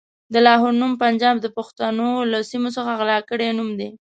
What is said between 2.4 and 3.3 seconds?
سيمو څخه غلا